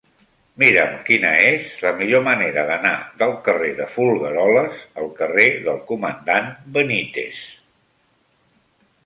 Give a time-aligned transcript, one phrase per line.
[0.61, 6.51] Mira'm quina és la millor manera d'anar del carrer de Folgueroles al carrer del Comandant
[6.79, 7.45] Benítez.